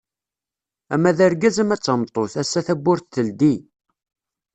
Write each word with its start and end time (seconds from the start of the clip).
Ama 0.93 1.11
d 1.17 1.19
argaz 1.27 1.57
ama 1.63 1.75
d 1.79 1.81
tameṭṭut, 1.85 2.33
ass-a 2.41 2.61
tawwurt 2.67 3.05
teldi. 3.13 3.53